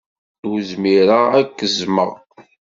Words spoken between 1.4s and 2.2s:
k-zzmeɣ.